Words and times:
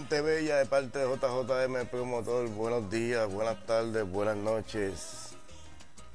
gente 0.00 0.22
bella 0.22 0.56
de 0.56 0.64
parte 0.64 0.98
de 0.98 1.04
JJM 1.04 1.86
Promotor, 1.90 2.48
buenos 2.48 2.90
días, 2.90 3.30
buenas 3.30 3.66
tardes, 3.66 4.10
buenas 4.10 4.34
noches. 4.34 5.34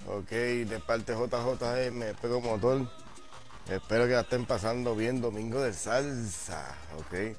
Ok, 0.07 0.31
de 0.31 0.79
parte 0.79 1.13
de 1.13 1.19
JJM 1.19 2.15
Promotor, 2.19 2.89
espero 3.69 4.07
que 4.07 4.13
la 4.13 4.21
estén 4.21 4.47
pasando 4.47 4.95
bien 4.95 5.21
Domingo 5.21 5.61
de 5.61 5.71
Salsa. 5.71 6.75
Ok, 6.97 7.37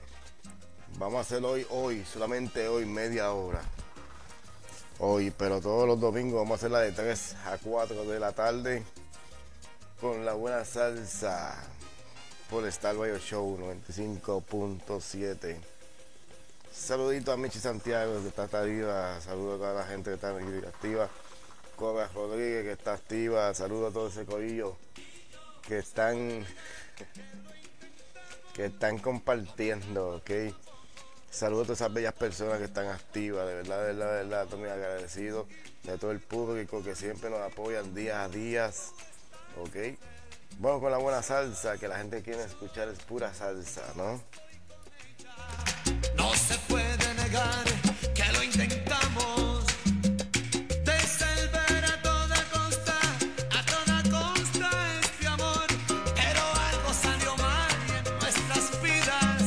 vamos 0.99 1.19
a 1.19 1.21
hacerlo 1.23 1.51
hoy, 1.51 1.67
hoy, 1.69 2.05
solamente 2.05 2.69
hoy, 2.69 2.87
media 2.87 3.33
hora. 3.33 3.63
Hoy, 5.01 5.33
pero 5.37 5.61
todos 5.61 5.89
los 5.89 5.99
domingos 5.99 6.39
vamos 6.39 6.53
a 6.53 6.55
hacerla 6.55 6.81
de 6.81 6.93
3 6.93 7.37
a 7.47 7.59
4 7.59 8.05
de 8.05 8.21
la 8.21 8.31
tarde 8.31 8.85
con 10.01 10.25
la 10.25 10.35
buena 10.35 10.65
salsa 10.65 11.57
por 12.49 12.65
Star 12.69 12.95
Show 13.19 13.59
95.7. 13.59 15.76
Saludito 16.77 17.33
a 17.33 17.37
Michi 17.37 17.59
Santiago 17.59 18.21
que 18.23 18.29
está 18.29 18.45
activa, 18.45 19.21
saludo 19.21 19.55
a 19.55 19.59
toda 19.59 19.75
la 19.75 19.85
gente 19.87 20.11
que 20.11 20.15
está 20.15 20.31
activa, 20.69 21.09
Cobra 21.75 22.07
Rodríguez 22.15 22.65
que 22.65 22.73
está 22.73 22.93
activa, 22.93 23.53
saludo 23.55 23.89
a 23.89 23.91
todo 23.91 24.09
ese 24.09 24.25
corillo 24.25 24.77
que 25.67 25.79
están 25.79 26.47
que 28.55 28.67
están 28.67 28.99
compartiendo, 28.99 30.17
ok. 30.17 30.31
Saludo 31.29 31.63
a 31.63 31.65
todas 31.65 31.81
esas 31.81 31.93
bellas 31.93 32.13
personas 32.13 32.59
que 32.59 32.67
están 32.67 32.87
activas, 32.87 33.49
de 33.49 33.55
verdad, 33.55 33.79
de 33.79 33.87
verdad, 33.87 34.07
de 34.07 34.25
verdad, 34.25 34.43
estoy 34.45 34.59
muy 34.61 34.69
agradecido 34.69 35.49
de 35.83 35.99
todo 35.99 36.13
el 36.13 36.21
público 36.21 36.85
que 36.85 36.95
siempre 36.95 37.31
nos 37.31 37.41
apoyan 37.41 37.95
día 37.95 38.23
a 38.23 38.29
día, 38.29 38.71
ok. 39.61 39.99
Vamos 40.59 40.83
con 40.83 40.93
la 40.93 40.99
buena 40.99 41.23
salsa, 41.23 41.79
que 41.79 41.89
la 41.89 41.99
gente 41.99 42.23
quiere 42.23 42.45
escuchar 42.45 42.89
es 42.89 42.99
pura 43.01 43.35
salsa, 43.35 43.83
¿no? 43.97 44.21
Que 47.27 48.33
lo 48.33 48.43
intentamos. 48.43 49.65
Desalvar 50.85 51.85
a 51.85 52.01
toda 52.01 52.37
costa, 52.53 52.99
a 53.51 53.63
toda 53.67 54.03
costa 54.05 54.71
este 55.01 55.27
amor. 55.27 55.67
Pero 56.15 56.43
algo 56.71 56.95
salió 56.95 57.37
mal 57.37 57.71
y 57.89 57.91
en 57.99 58.05
nuestras 58.21 58.81
vidas 58.81 59.43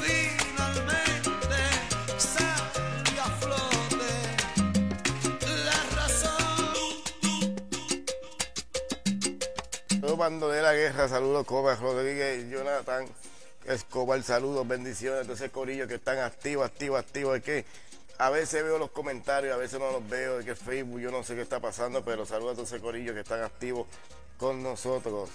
finalmente 0.00 1.60
salió 2.16 3.22
a 3.22 3.30
flote 3.42 4.14
la 5.66 5.80
razón. 5.96 6.94
Saludos 9.90 10.18
Bandolera 10.18 10.72
Guerra, 10.72 11.08
saludos 11.08 11.44
Cobra 11.44 11.74
Rodríguez, 11.76 12.48
Jonathan 12.48 13.06
Escobar, 13.68 14.22
saludos, 14.22 14.66
bendiciones 14.66 15.28
esos 15.28 15.50
corillos 15.50 15.88
que 15.88 15.96
están 15.96 16.18
activos, 16.18 16.64
activos, 16.64 17.00
activos. 17.00 17.36
Es 17.36 17.42
que 17.44 17.64
a 18.16 18.30
veces 18.30 18.64
veo 18.64 18.78
los 18.78 18.90
comentarios, 18.90 19.54
a 19.54 19.58
veces 19.58 19.78
no 19.78 19.92
los 19.92 20.08
veo, 20.08 20.40
es 20.40 20.46
que 20.46 20.54
Facebook, 20.54 21.00
yo 21.00 21.10
no 21.10 21.22
sé 21.22 21.34
qué 21.34 21.42
está 21.42 21.60
pasando, 21.60 22.02
pero 22.02 22.24
saludos 22.24 22.52
a 22.52 22.54
todos 22.56 22.68
esos 22.70 22.80
corillos 22.80 23.14
que 23.14 23.20
están 23.20 23.42
activos 23.42 23.86
con 24.38 24.62
nosotros. 24.62 25.28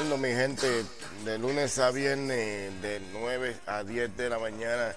Mi 0.00 0.28
gente, 0.28 0.86
de 1.26 1.38
lunes 1.38 1.78
a 1.78 1.90
viernes, 1.90 2.80
de 2.80 3.02
9 3.12 3.54
a 3.66 3.84
10 3.84 4.16
de 4.16 4.30
la 4.30 4.38
mañana, 4.38 4.94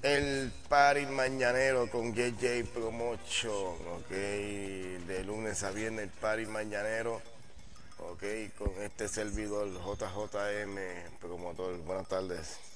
el 0.00 0.50
party 0.66 1.04
mañanero 1.04 1.90
con 1.90 2.14
JJ 2.14 2.64
Promotion, 2.72 3.74
ok, 3.98 4.08
de 4.08 5.24
lunes 5.26 5.62
a 5.62 5.72
viernes, 5.72 6.04
el 6.04 6.10
party 6.10 6.46
mañanero, 6.46 7.20
ok, 7.98 8.22
con 8.56 8.70
este 8.82 9.08
servidor 9.08 9.68
JJM 9.68 11.18
Promotor. 11.20 11.76
Buenas 11.80 12.08
tardes. 12.08 12.69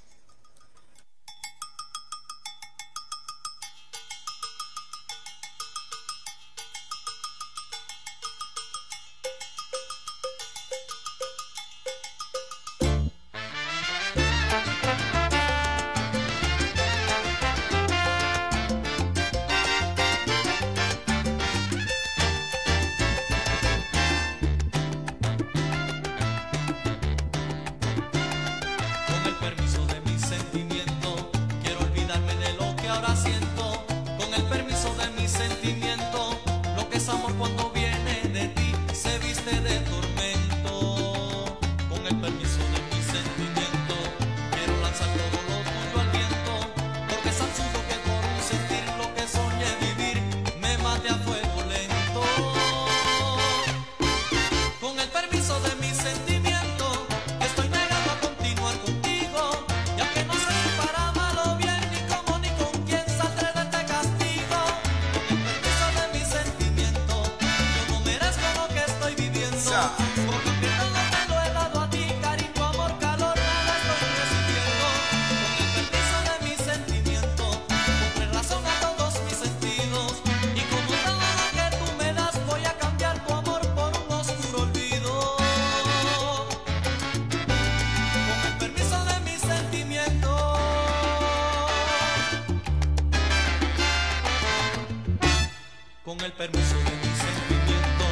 Con 96.05 96.21
el 96.21 96.33
permiso 96.33 96.77
de 96.77 96.97
mi 97.01 97.13
sentimiento, 97.17 98.05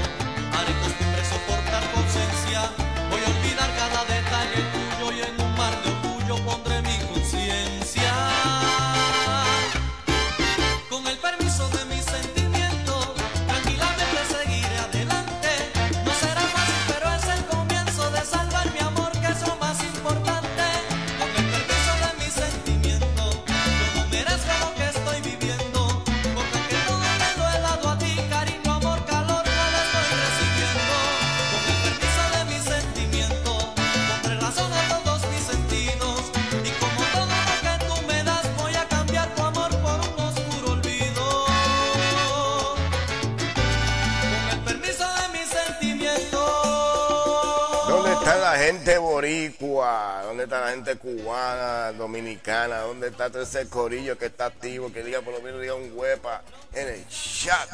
haré 0.57 0.73
costumbre 0.81 1.23
soportar 1.29 1.83
conciencia, 1.93 2.73
voy 3.11 3.21
a 3.21 3.29
olvidar 3.29 3.69
cada 3.77 4.05
de 4.07 4.22
cubana, 50.97 51.93
dominicana? 51.93 52.81
¿Dónde 52.81 53.09
está 53.09 53.31
todo 53.31 53.43
ese 53.43 53.69
corillo 53.69 54.19
que 54.19 54.27
está 54.27 54.47
activo? 54.47 54.93
Que 54.93 55.03
diga 55.03 55.23
por 55.23 55.35
lo 55.35 55.41
menos 55.41 55.61
diga 55.61 55.75
un 55.75 55.97
huepa 55.97 56.43
en 56.73 56.89
el 56.89 57.09
chat 57.09 57.69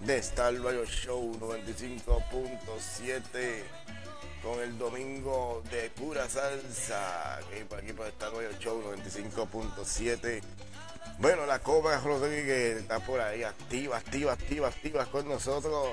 de 0.00 0.18
Star 0.18 0.54
Radio 0.54 0.84
Show 0.84 1.36
95.7 1.40 3.62
con 4.42 4.60
el 4.60 4.76
domingo 4.78 5.62
de 5.70 5.90
pura 5.90 6.28
salsa. 6.28 7.36
Aquí 7.36 7.64
por 7.68 7.78
aquí 7.78 7.92
por 7.92 8.06
Star 8.08 8.32
Radio 8.32 8.50
Show 8.58 8.82
95.7. 8.82 10.42
Bueno, 11.18 11.46
la 11.46 11.60
Cobra 11.60 12.00
Rodríguez 12.00 12.78
está 12.78 12.98
por 13.00 13.20
ahí 13.20 13.44
activa, 13.44 13.96
activa, 13.96 14.32
activa, 14.32 14.68
activa 14.68 15.06
con 15.06 15.28
nosotros. 15.28 15.90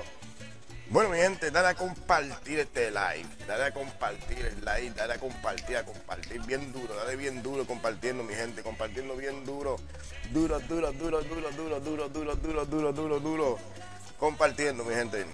Bueno, 0.92 1.08
mi 1.08 1.16
gente, 1.16 1.50
dale 1.50 1.68
a 1.68 1.74
compartir 1.74 2.58
este 2.58 2.90
live, 2.90 3.26
dale 3.46 3.64
a 3.64 3.72
compartir 3.72 4.44
el 4.44 4.56
live, 4.62 4.92
dale 4.94 5.14
a 5.14 5.18
compartir, 5.18 5.78
a 5.78 5.84
compartir 5.86 6.42
bien 6.42 6.70
duro, 6.70 6.94
dale 6.94 7.16
bien 7.16 7.42
duro 7.42 7.64
compartiendo, 7.64 8.22
mi 8.22 8.34
gente, 8.34 8.62
compartiendo 8.62 9.16
bien 9.16 9.42
duro, 9.46 9.76
duro, 10.34 10.60
duro, 10.60 10.92
duro, 10.92 11.22
duro, 11.22 11.50
duro, 11.50 11.80
duro, 11.80 12.08
duro, 12.10 12.36
duro, 12.36 12.66
duro, 12.66 12.92
duro, 12.92 13.20
duro, 13.20 13.58
compartiendo, 14.18 14.84
mi 14.84 14.94
gente. 14.94 15.24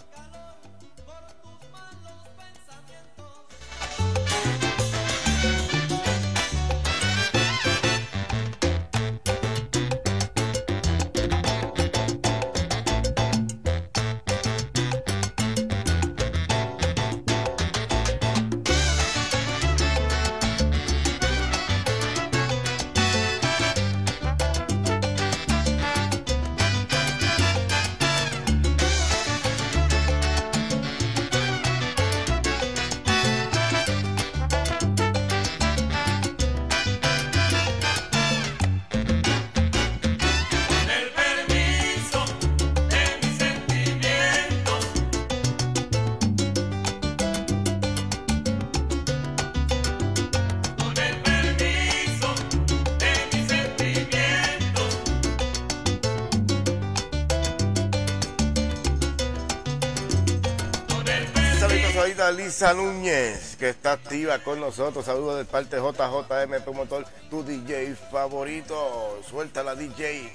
Saludos 62.39 62.63
ahorita 62.63 62.71
a 62.71 62.75
Lisa 62.75 62.75
Núñez, 62.75 63.57
que 63.57 63.69
está 63.71 63.93
activa 63.93 64.39
con 64.39 64.61
nosotros. 64.61 65.05
Saludos 65.05 65.39
de 65.39 65.45
parte 65.45 65.77
JJM 65.77 66.63
Promotor, 66.63 67.05
tu 67.31 67.43
DJ 67.43 67.97
favorito. 68.13 69.21
Suelta 69.29 69.65
la 69.65 69.75
DJ. 69.75 70.33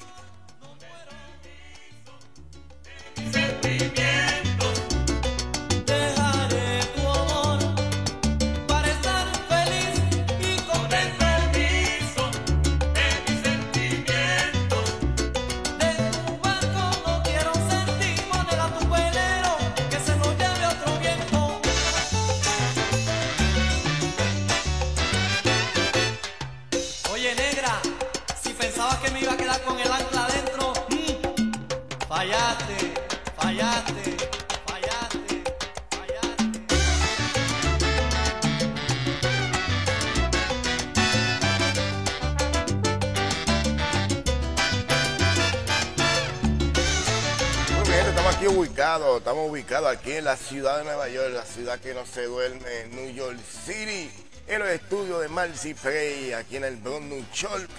Ubicados 49.53 49.95
aquí 49.95 50.13
en 50.13 50.25
la 50.25 50.35
ciudad 50.35 50.79
de 50.79 50.83
Nueva 50.83 51.07
York, 51.09 51.31
la 51.31 51.45
ciudad 51.45 51.79
que 51.79 51.93
no 51.93 52.07
se 52.07 52.23
duerme, 52.23 52.87
New 52.89 53.13
York 53.13 53.37
City, 53.65 54.09
en 54.47 54.57
los 54.57 54.67
estudios 54.69 55.21
de 55.21 55.27
Marcy 55.27 55.75
Play, 55.75 56.33
aquí 56.33 56.55
en 56.55 56.63
el 56.63 56.77
Bronx, 56.77 57.05
New 57.05 57.23
York. 57.31 57.69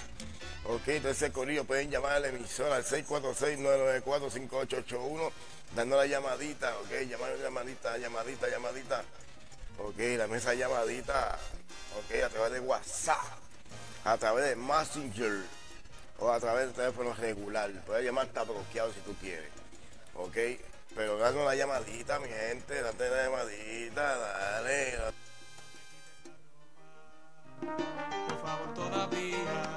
Ok, 0.63 0.87
entonces 0.87 1.21
ese 1.21 1.33
corrillo 1.33 1.65
pueden 1.65 1.91
llamar 1.91 2.13
a 2.13 2.21
la 2.21 2.29
emisora 2.29 2.77
al 2.77 2.85
646-994-5881, 2.85 5.31
dando 5.75 5.97
la 5.97 6.05
llamadita, 6.05 6.77
ok, 6.77 6.91
llamar 7.09 7.37
llamadita, 7.43 7.97
llamadita, 7.97 8.49
llamadita. 8.49 9.03
Ok, 9.77 9.99
la 10.17 10.27
mesa 10.27 10.53
llamadita, 10.53 11.37
ok, 11.99 12.23
a 12.23 12.29
través 12.29 12.53
de 12.53 12.61
WhatsApp, 12.61 13.19
a 14.05 14.17
través 14.17 14.45
de 14.45 14.55
Messenger 14.55 15.41
o 16.19 16.31
a 16.31 16.39
través 16.39 16.67
del 16.67 16.73
teléfono 16.73 17.13
regular. 17.15 17.69
Puedes 17.85 18.05
llamar, 18.05 18.27
está 18.27 18.43
bloqueado 18.43 18.93
si 18.93 19.01
tú 19.01 19.13
quieres. 19.19 19.49
Ok, 20.13 20.37
pero 20.95 21.17
dale 21.17 21.41
una 21.41 21.53
llamadita, 21.53 22.19
mi 22.19 22.29
gente, 22.29 22.81
date 22.81 23.09
una 23.09 23.23
llamadita, 23.23 24.17
dale. 24.17 24.97
por 28.27 28.41
favor 28.41 28.73
todavía, 28.73 29.74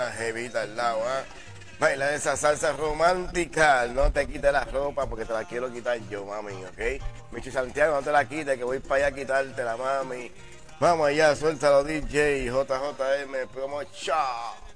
buena 0.00 0.12
jevita 0.12 0.62
al 0.62 0.76
lado, 0.76 1.02
¿ah? 1.06 1.24
Baila 1.78 2.14
esa 2.14 2.36
salsa 2.36 2.72
romántica, 2.72 3.86
no 3.86 4.12
te 4.12 4.26
quites 4.26 4.52
la 4.52 4.64
ropa 4.64 5.06
porque 5.06 5.24
te 5.24 5.32
la 5.32 5.44
quiero 5.44 5.72
quitar 5.72 5.98
yo, 6.08 6.24
mami, 6.24 6.52
¿ok? 6.64 7.02
Michi 7.32 7.50
Santiago, 7.50 7.96
no 7.96 8.02
te 8.02 8.12
la 8.12 8.26
quites, 8.26 8.56
que 8.56 8.64
voy 8.64 8.80
para 8.80 9.06
allá 9.06 9.06
a 9.08 9.12
quitarte 9.12 9.64
la 9.64 9.76
mami. 9.76 10.30
Vamos 10.78 11.08
allá, 11.08 11.34
suéltalo 11.36 11.84
DJ, 11.84 12.46
JJM, 12.46 13.48
promo 13.52 13.82
chao. 13.84 14.69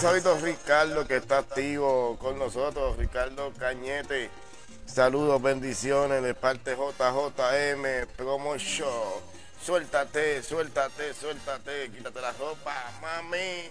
Saludos 0.00 0.42
Ricardo 0.42 1.08
que 1.08 1.16
está 1.16 1.38
activo 1.38 2.16
con 2.20 2.38
nosotros, 2.38 2.96
Ricardo 2.96 3.52
Cañete. 3.58 4.30
Saludos, 4.86 5.42
bendiciones 5.42 6.22
de 6.22 6.34
parte 6.34 6.76
JJM 6.76 8.06
Promo 8.16 8.56
Show. 8.58 9.20
Suéltate, 9.60 10.44
suéltate, 10.44 11.12
suéltate, 11.14 11.90
quítate 11.90 12.20
la 12.20 12.30
ropa, 12.32 12.74
mami. 13.02 13.70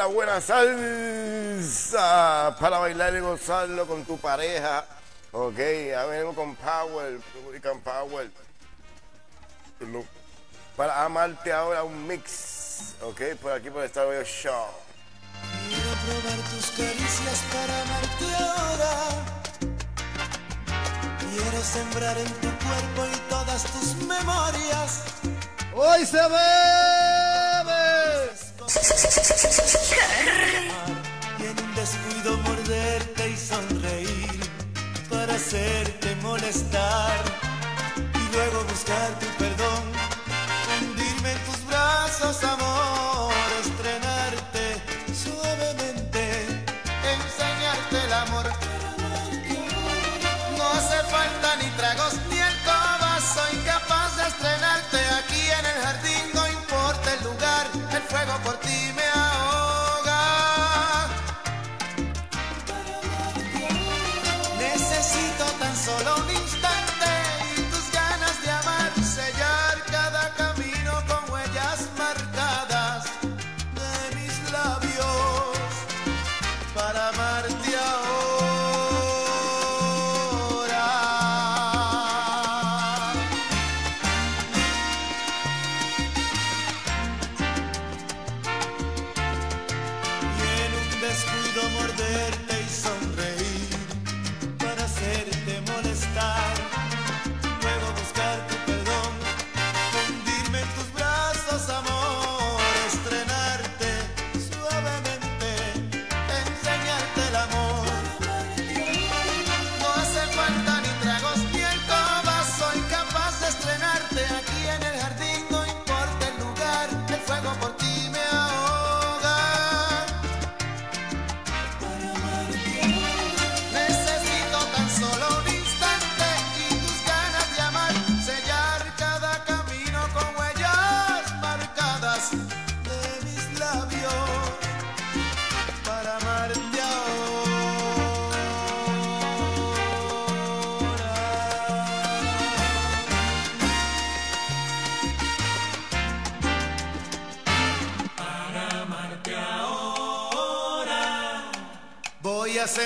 la 0.00 0.06
buena 0.06 0.40
salsa 0.40 1.98
para 2.58 2.78
bailar 2.78 3.14
y 3.14 3.20
gozarlo 3.20 3.86
con 3.86 4.06
tu 4.06 4.16
pareja. 4.16 4.86
Ok, 5.30 5.58
ya 5.90 6.06
venimos 6.06 6.34
con 6.34 6.56
Power, 6.56 7.20
Republican 7.34 7.82
Power. 7.82 8.30
Para 10.74 11.04
amarte 11.04 11.52
ahora 11.52 11.84
un 11.84 12.06
mix. 12.06 12.94
Ok, 13.02 13.20
por 13.42 13.52
aquí 13.52 13.68
por 13.68 13.82
el 13.82 13.88
Estadio 13.88 14.24
Show. 14.24 14.68
Quiero 15.68 15.90
probar 16.06 16.38
tus 16.48 16.70
caricias 16.70 17.42
para 17.52 17.82
amarte 17.82 18.24
ahora. 18.38 18.94
Quiero 21.18 21.62
sembrar 21.62 22.16
en 22.16 22.32
tu 22.40 22.48
cuerpo 22.48 23.04
y 23.14 23.18
todas 23.28 23.64
tus 23.64 23.96
memorias. 23.96 25.04
Hoy 25.74 26.06
se 26.06 26.16
ve. 26.16 27.39
Y 31.38 31.42
en 31.42 31.64
un 31.64 31.74
descuido 31.74 32.36
morderte 32.38 33.30
y 33.30 33.36
sonreír 33.36 34.40
para 35.08 35.34
hacerte 35.34 36.14
molestar 36.16 37.24
y 37.96 38.34
luego 38.34 38.64
buscar 38.64 39.18
tu 39.18 39.26
perdón. 39.38 39.59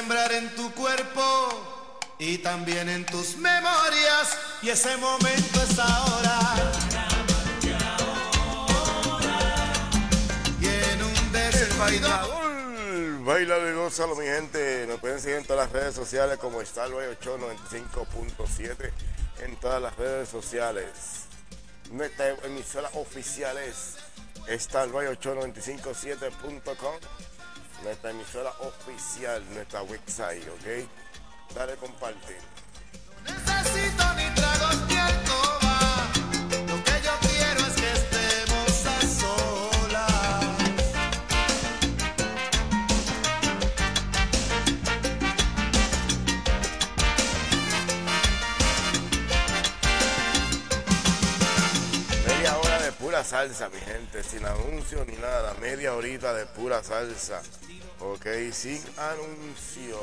Sembrar 0.04 0.32
en 0.32 0.54
tu 0.54 0.70
cuerpo 0.74 2.12
y 2.18 2.36
también 2.38 2.88
en 2.90 3.06
tus 3.06 3.38
memorias. 3.38 4.36
Y 4.60 4.68
ese 4.68 4.98
momento 4.98 5.62
es 5.62 5.78
ahora. 5.78 6.40
Baila 13.24 13.56
y 13.58 13.72
gózalo, 13.72 14.14
mi 14.14 14.26
gente. 14.26 14.86
Nos 14.86 15.00
pueden 15.00 15.18
seguir 15.20 15.38
en 15.38 15.46
todas 15.46 15.66
las 15.66 15.72
redes 15.72 15.94
sociales 15.94 16.38
como 16.38 16.60
está 16.60 16.84
el 16.84 16.92
95.7 16.92 18.92
en 19.40 19.56
todas 19.56 19.80
las 19.80 19.96
redes 19.96 20.28
sociales. 20.28 20.90
Nuestra 21.90 22.36
emisora 22.44 22.90
oficial 22.92 23.56
es 23.56 23.96
starboy895.7.com. 24.48 27.33
Nuestra 27.84 28.10
emisora 28.10 28.50
oficial, 28.60 29.44
nuestra 29.52 29.82
website, 29.82 30.42
¿ok? 30.48 30.88
Dale 31.54 31.76
compartir. 31.76 32.38
Necesito 33.24 34.14
ni 34.14 34.34
tragos 34.34 34.76
ni 34.88 34.96
alcoba. 34.96 36.08
Lo 36.66 36.82
que 36.82 37.02
yo 37.02 37.12
quiero 37.20 37.60
es 37.60 37.74
que 37.74 37.92
estemos 37.92 38.86
a 38.86 39.00
solas. 39.20 40.54
Media 52.26 52.56
hora 52.56 52.78
de 52.82 52.92
pura 52.92 53.22
salsa, 53.22 53.68
mi 53.68 53.78
gente, 53.80 54.22
sin 54.22 54.44
anuncio 54.46 55.04
ni 55.04 55.16
nada. 55.16 55.52
Media 55.60 55.94
horita 55.94 56.32
de 56.32 56.46
pura 56.46 56.82
salsa. 56.82 57.42
Ok, 58.12 58.26
sin 58.52 58.82
anuncio. 58.98 59.96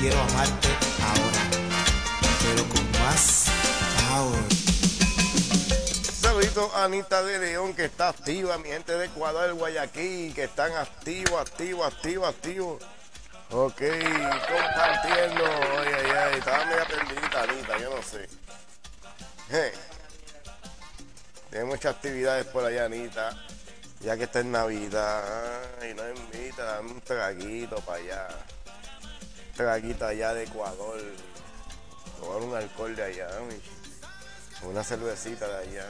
Quiero 0.00 0.18
amarte 0.18 0.68
ahora, 1.02 1.42
pero 2.40 2.66
con 2.70 2.90
más 3.02 3.44
power. 4.08 4.42
Saludito 6.22 6.74
a 6.74 6.84
Anita 6.84 7.22
de 7.22 7.38
León 7.38 7.74
que 7.74 7.84
está 7.84 8.08
activa, 8.08 8.56
mi 8.56 8.70
gente 8.70 8.96
de 8.96 9.04
Ecuador, 9.04 9.52
Guayaquil, 9.52 10.32
que 10.32 10.44
están 10.44 10.72
activos, 10.72 11.38
activos, 11.38 11.86
activos, 11.92 12.28
activos. 12.30 12.82
Ok, 13.50 13.82
compartiendo. 14.48 15.44
Ay, 15.44 15.92
ay, 15.94 16.10
ay, 16.16 16.38
estaba 16.38 16.64
media 16.64 16.86
perdidita 16.86 17.42
Anita, 17.42 17.78
yo 17.78 17.94
no 17.94 18.02
sé. 18.02 18.26
Je. 19.50 19.72
Tiene 21.50 21.64
muchas 21.66 21.96
actividades 21.96 22.46
por 22.46 22.64
allá, 22.64 22.86
Anita. 22.86 23.38
Ya 24.00 24.16
que 24.16 24.24
está 24.24 24.40
en 24.40 24.50
Navidad. 24.50 25.24
Ay, 25.82 25.92
no 25.92 26.08
invita, 26.08 26.64
dame 26.64 26.92
un 26.92 27.00
traguito 27.02 27.76
para 27.82 27.98
allá. 27.98 28.28
Traguito 29.60 30.06
allá 30.06 30.32
de 30.32 30.44
Ecuador. 30.44 30.98
Tomar 32.18 32.38
un 32.38 32.56
alcohol 32.56 32.96
de 32.96 33.02
allá. 33.02 33.28
Una 34.62 34.82
cervecita 34.82 35.46
de 35.46 35.68
allá. 35.68 35.86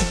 Mm. 0.00 0.05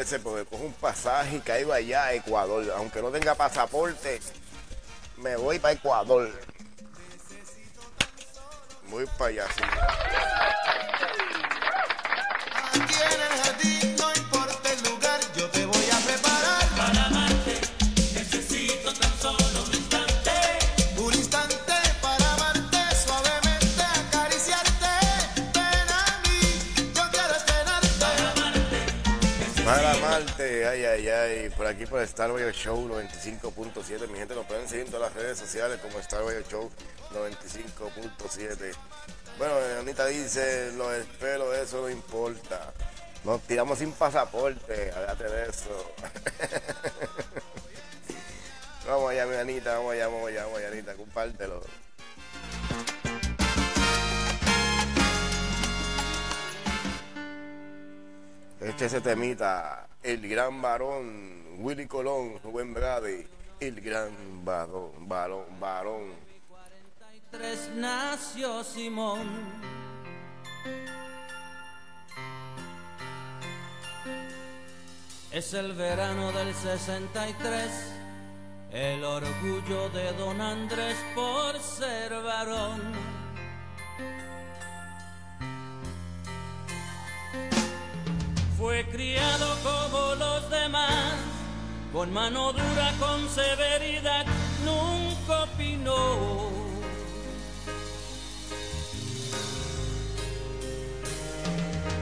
Veces 0.00 0.20
porque 0.22 0.46
cojo 0.46 0.64
un 0.64 0.72
pasaje 0.72 1.36
y 1.36 1.40
caigo 1.40 1.72
allá 1.72 2.04
a 2.04 2.14
Ecuador. 2.14 2.64
Aunque 2.76 3.02
no 3.02 3.10
tenga 3.10 3.34
pasaporte, 3.34 4.20
me 5.18 5.36
voy 5.36 5.58
para 5.58 5.74
Ecuador. 5.74 6.30
Voy 8.88 9.06
para 9.18 9.26
allá, 9.26 9.46
sí. 9.54 10.39
Ay, 31.00 31.08
ay. 31.08 31.50
Por 31.56 31.66
aquí 31.66 31.86
por 31.86 32.02
Star 32.02 32.30
Wars 32.30 32.54
Show 32.54 32.76
95.7. 32.86 34.06
Mi 34.08 34.18
gente 34.18 34.34
nos 34.34 34.44
pueden 34.44 34.68
seguir 34.68 34.84
en 34.84 34.92
todas 34.92 35.10
las 35.10 35.22
redes 35.22 35.38
sociales 35.38 35.80
como 35.80 35.98
Star 35.98 36.22
Wars 36.24 36.46
Show 36.46 36.70
95.7. 37.14 38.74
Bueno, 39.38 39.54
Anita 39.80 40.04
dice, 40.04 40.72
lo 40.72 40.92
espero, 40.92 41.54
eso 41.54 41.80
no 41.80 41.88
importa. 41.88 42.74
Nos 43.24 43.40
tiramos 43.42 43.78
sin 43.78 43.92
pasaporte, 43.92 44.90
hágate 44.90 45.24
de 45.24 45.48
eso. 45.48 45.94
vamos 48.86 49.10
allá, 49.10 49.24
mi 49.24 49.36
Anita, 49.36 49.78
vamos 49.78 49.94
allá, 49.94 50.06
vamos 50.08 50.28
allá, 50.28 50.44
vamos 50.44 50.58
allá, 50.58 50.68
Anita, 50.68 50.94
compártelo. 50.96 51.62
Este 58.60 58.84
ese 58.84 59.00
temita, 59.00 59.89
el 60.02 60.28
gran 60.28 60.62
varón, 60.62 61.56
Willy 61.58 61.86
Colón, 61.86 62.40
Rubén 62.42 62.72
Brade, 62.72 63.26
el 63.60 63.80
gran 63.80 64.44
varón, 64.44 64.92
varón, 65.08 65.44
varón. 65.60 66.30
Tres 67.30 67.70
nació 67.76 68.64
Simón. 68.64 69.28
Es 75.30 75.54
el 75.54 75.74
verano 75.74 76.32
del 76.32 76.52
63, 76.54 77.70
el 78.72 79.04
orgullo 79.04 79.88
de 79.90 80.12
don 80.14 80.40
Andrés 80.40 80.96
por 81.14 81.58
ser 81.60 82.10
varón. 82.22 83.09
Fue 88.70 88.84
criado 88.84 89.56
como 89.64 90.14
los 90.14 90.48
demás, 90.48 91.16
con 91.92 92.12
mano 92.12 92.52
dura, 92.52 92.92
con 93.00 93.28
severidad, 93.28 94.24
nunca 94.64 95.42
opinó. 95.42 96.50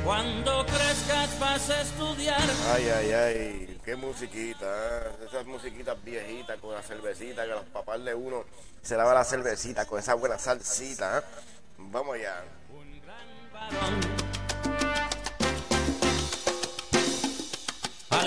Cuando 0.05 0.67
crezcas 0.67 1.41
vas 1.41 1.71
a 1.71 1.81
estudiar, 1.81 2.43
Ay, 2.75 2.89
ay, 2.91 3.13
ay, 3.13 3.81
qué 3.83 3.97
musiquita, 3.97 4.67
¿eh? 4.67 5.27
esas 5.27 5.47
musiquitas 5.47 5.97
viejitas 6.05 6.59
con 6.61 6.75
la 6.75 6.83
cervecita, 6.83 7.45
que 7.45 7.53
los 7.53 7.65
papás 7.65 8.05
de 8.05 8.15
uno 8.15 8.45
se 8.83 8.95
lava 8.95 9.15
la 9.15 9.25
cervecita 9.25 9.87
con 9.87 10.01
esa 10.01 10.13
buena 10.13 10.37
salsita. 10.39 11.21
¿eh? 11.21 11.23
Vamos 11.79 12.17
allá. 12.17 12.45
un 12.71 13.01
gran 13.01 13.53
varón. 13.55 14.18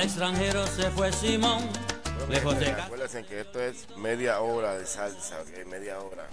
Al 0.02 0.08
extranjero 0.08 0.66
se 0.66 0.90
fue 0.90 1.14
Simón, 1.14 1.62
lejos 2.28 2.58
de. 2.58 2.72
Acuérdense 2.72 3.24
que 3.24 3.42
esto 3.42 3.60
es 3.60 3.88
media 3.98 4.40
hora 4.42 4.74
de 4.74 4.84
salsa, 4.88 5.40
ok, 5.42 5.68
media 5.68 6.00
hora. 6.00 6.28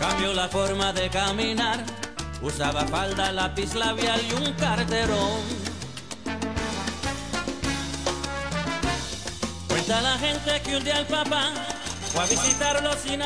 Cambió 0.00 0.34
la 0.34 0.48
forma 0.48 0.92
de 0.92 1.08
caminar, 1.10 1.84
usaba 2.42 2.84
falda, 2.88 3.30
lápiz 3.30 3.72
labial 3.74 4.20
y 4.20 4.32
un 4.32 4.52
carterón. 4.54 5.42
Cuenta 9.68 10.00
la 10.00 10.18
gente 10.18 10.60
que 10.62 10.76
un 10.76 10.82
día 10.82 10.98
el 10.98 11.06
papá 11.06 11.52
fue 12.12 12.20
a 12.20 12.26
visitarlo 12.26 12.92
sin. 12.94 13.22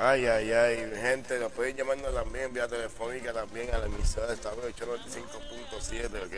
Ay, 0.00 0.26
ay, 0.26 0.52
ay, 0.52 0.92
gente, 1.02 1.40
nos 1.40 1.50
pueden 1.50 1.76
llamarnos 1.76 2.14
también 2.14 2.52
vía 2.52 2.68
telefónica 2.68 3.32
también 3.32 3.74
a 3.74 3.78
la 3.78 3.86
emisora 3.86 4.28
de 4.28 4.34
Estado 4.34 4.62
895.7, 4.62 6.24
ok, 6.24 6.34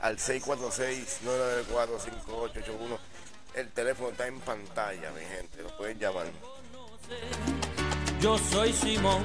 al 0.00 0.18
646-994-5881. 0.18 2.98
El 3.54 3.70
teléfono 3.70 4.10
está 4.10 4.26
en 4.26 4.40
pantalla, 4.40 5.12
mi 5.12 5.20
gente, 5.20 5.62
nos 5.62 5.70
pueden 5.74 5.96
llamar. 5.96 6.26
Yo 8.20 8.36
soy 8.36 8.72
Simón, 8.72 9.22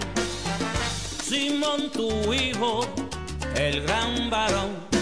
Simón 1.23 1.91
tu 1.91 2.31
hijo, 2.31 2.87
el 3.55 3.81
gran 3.81 4.29
varón. 4.29 4.92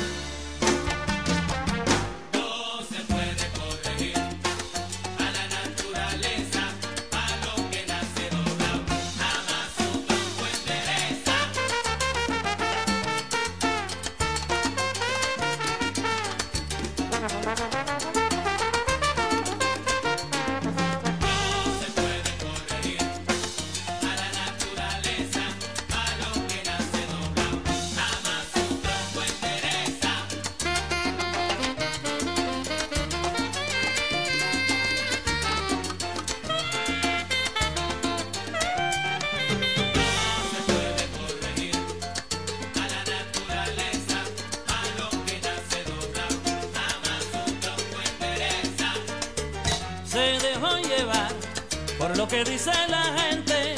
Lo 52.22 52.28
que 52.28 52.44
dice 52.44 52.72
la 52.88 53.04
gente. 53.20 53.76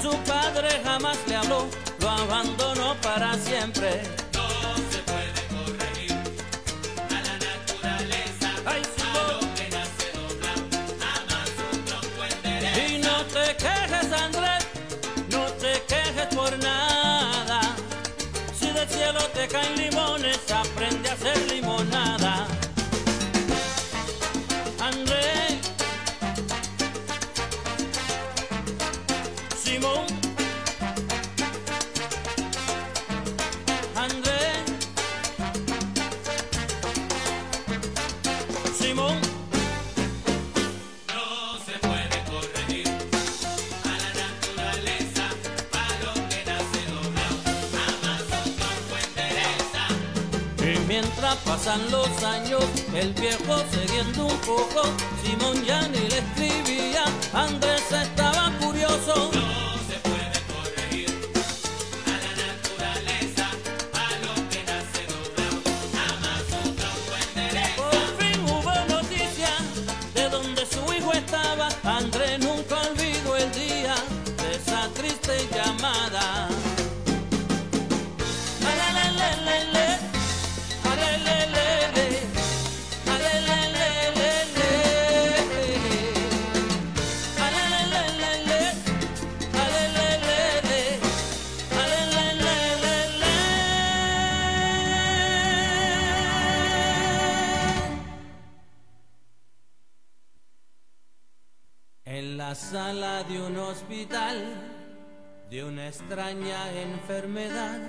Su 0.00 0.16
padre 0.24 0.70
jamás 0.84 1.18
le 1.28 1.36
habló, 1.36 1.66
lo 2.00 2.08
abandonó 2.08 2.94
para 3.02 3.34
siempre. 3.34 4.23
Hospital 103.74 104.36
de 105.50 105.64
una 105.64 105.88
extraña 105.88 106.72
enfermedad 106.80 107.80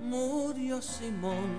murió 0.00 0.80
Simón. 0.80 1.58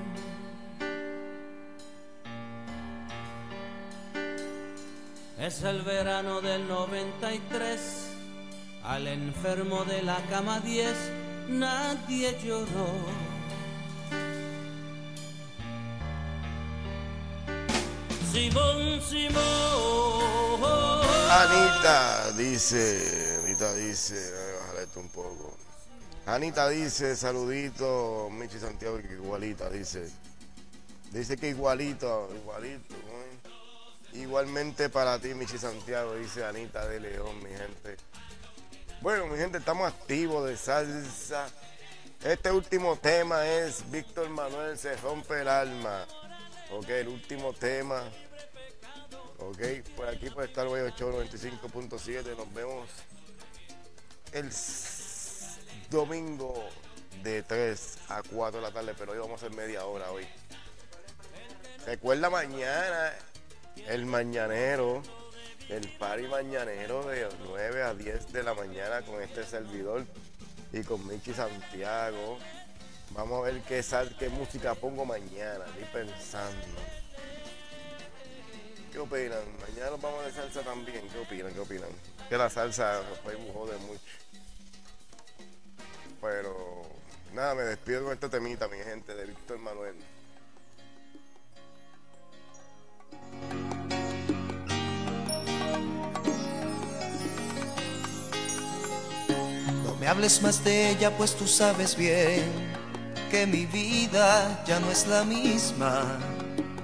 Es 5.40 5.62
el 5.62 5.84
verano 5.84 6.42
del 6.42 6.68
93, 6.68 8.08
al 8.84 9.08
enfermo 9.08 9.86
de 9.86 10.02
la 10.02 10.18
cama 10.32 10.60
10 10.62 10.96
nadie 11.50 12.36
lloró. 12.44 12.90
Simón, 18.32 19.00
Simón. 19.08 20.40
Anita 21.32 22.32
dice, 22.32 23.39
Anita 23.60 23.76
dice, 23.76 24.32
bajar 24.58 24.84
esto 24.84 25.02
un 25.02 25.10
poco. 25.10 25.58
Anita 26.26 26.70
dice, 26.70 27.14
saludito, 27.18 28.30
Michi 28.32 28.58
Santiago, 28.58 29.00
que 29.00 29.16
igualita, 29.16 29.70
dice. 29.70 30.10
Dice 31.12 31.36
que 31.36 31.50
igualito, 31.50 32.30
igualito. 32.34 32.96
Igualmente 34.14 34.88
para 34.88 35.20
ti, 35.20 35.34
Michi 35.34 35.58
Santiago, 35.58 36.16
dice 36.16 36.46
Anita 36.46 36.88
de 36.88 37.02
León, 37.02 37.44
mi 37.44 37.50
gente. 37.50 37.98
Bueno, 39.02 39.28
mi 39.28 39.38
gente, 39.38 39.58
estamos 39.58 39.92
activos 39.92 40.48
de 40.48 40.56
salsa. 40.56 41.50
Este 42.24 42.50
último 42.52 42.96
tema 42.96 43.46
es 43.46 43.92
Víctor 43.92 44.30
Manuel 44.30 44.78
Se 44.78 44.96
Rompe 44.96 45.42
el 45.42 45.50
Alma. 45.50 46.06
Ok, 46.72 46.88
el 46.88 47.10
último 47.10 47.52
tema. 47.52 48.04
Ok, 49.40 49.60
por 49.98 50.08
aquí 50.08 50.30
por 50.30 50.46
estar 50.46 50.66
hoy 50.66 50.80
895.7. 50.80 52.38
Nos 52.38 52.54
vemos 52.54 52.88
el 54.34 54.50
domingo 55.90 56.54
de 57.24 57.44
3 57.44 57.98
a 58.10 58.22
4 58.24 58.60
de 58.60 58.68
la 58.68 58.74
tarde, 58.74 58.94
pero 58.98 59.12
hoy 59.12 59.20
vamos 59.20 59.42
a 59.42 59.46
hacer 59.46 59.56
media 59.58 59.86
hora 59.86 60.12
hoy. 60.12 60.28
Recuerda 61.86 62.30
mañana 62.30 63.14
el 63.88 64.06
mañanero, 64.06 65.02
el 65.70 65.88
party 65.98 66.28
mañanero 66.28 67.04
de 67.08 67.28
9 67.46 67.84
a 67.84 67.94
10 67.94 68.32
de 68.32 68.44
la 68.44 68.54
mañana 68.54 69.02
con 69.02 69.22
este 69.22 69.44
servidor 69.44 70.06
y 70.72 70.84
con 70.84 71.06
Michi 71.08 71.34
Santiago. 71.34 72.38
Vamos 73.12 73.40
a 73.40 73.52
ver 73.52 73.62
qué, 73.62 73.82
sal, 73.82 74.16
qué 74.20 74.30
música 74.30 74.76
pongo 74.76 75.06
mañana, 75.06 75.66
estoy 75.66 75.86
pensando. 75.92 77.00
¿Qué 78.92 79.00
opinan? 79.00 79.44
Mañana 79.62 79.92
nos 79.92 80.02
vamos 80.02 80.26
de 80.26 80.32
salsa 80.32 80.62
también. 80.62 81.08
¿Qué 81.10 81.20
opinan? 81.20 81.54
¿Qué 81.54 81.60
opinan? 81.60 81.90
Que 82.28 82.38
la 82.38 82.50
salsa 82.50 83.02
fue 83.24 83.34
de 83.34 83.40
mucho. 83.40 84.02
Pero 86.22 86.84
nada, 87.34 87.56
me 87.56 87.64
despido 87.64 88.04
con 88.04 88.14
este 88.14 88.30
temita, 88.30 88.68
mi 88.68 88.78
gente, 88.78 89.16
de 89.16 89.26
Víctor 89.26 89.60
Manuel. 89.60 89.96
No 99.84 99.96
me 99.96 100.08
hables 100.08 100.42
más 100.42 100.64
de 100.64 100.90
ella, 100.90 101.16
pues 101.18 101.36
tú 101.36 101.48
sabes 101.48 101.96
bien 101.96 102.44
que 103.30 103.46
mi 103.46 103.66
vida 103.66 104.64
ya 104.66 104.80
no 104.80 104.92
es 104.92 105.08
la 105.08 105.24
misma 105.24 106.18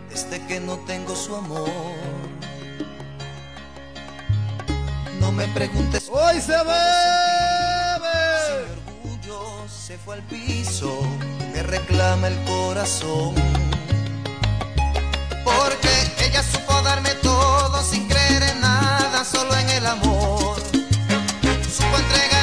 desde 0.10 0.46
que 0.48 0.60
no 0.60 0.78
tengo 0.86 1.16
su 1.16 1.36
amor. 1.36 1.70
No 5.20 5.32
me 5.32 5.48
preguntes 5.50 6.08
Hoy 6.10 6.40
se 6.40 6.52
bebe. 6.52 7.35
Al 10.12 10.22
piso, 10.24 11.02
me 11.54 11.64
reclama 11.64 12.28
el 12.28 12.36
corazón. 12.46 13.34
Porque 15.44 15.90
ella 16.20 16.44
supo 16.44 16.82
darme 16.84 17.10
todo 17.24 17.82
sin 17.82 18.08
creer 18.08 18.44
en 18.44 18.62
nada, 18.62 19.24
solo 19.26 19.56
en 19.58 19.70
el 19.70 19.86
amor. 19.86 20.58
Supo 21.76 21.98
entregarse 21.98 22.35